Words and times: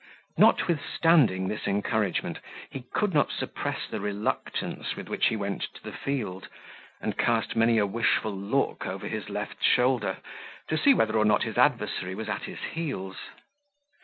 Notwithstanding 0.35 1.47
this 1.47 1.67
encouragement, 1.67 2.39
he 2.71 2.85
could 2.91 3.13
not 3.13 3.31
suppress 3.31 3.81
the 3.87 3.99
reluctance 3.99 4.95
with 4.95 5.07
which 5.07 5.27
he 5.27 5.35
went 5.35 5.61
to 5.75 5.83
the 5.83 5.91
field, 5.91 6.47
and 6.99 7.19
cast 7.19 7.55
many 7.55 7.77
a 7.77 7.85
wishful 7.85 8.35
look 8.35 8.87
over 8.87 9.07
his 9.07 9.29
left 9.29 9.63
shoulder, 9.63 10.17
to 10.69 10.75
see 10.79 10.95
whether 10.95 11.15
or 11.15 11.23
not 11.25 11.43
his 11.43 11.59
adversary 11.59 12.15
was 12.15 12.29
at 12.29 12.45
his 12.45 12.57
heels. 12.71 13.17